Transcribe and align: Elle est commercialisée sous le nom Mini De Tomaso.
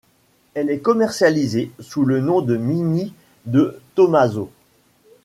Elle 0.55 0.71
est 0.71 0.79
commercialisée 0.79 1.69
sous 1.79 2.05
le 2.05 2.21
nom 2.21 2.41
Mini 2.43 3.13
De 3.45 3.79
Tomaso. 3.93 4.49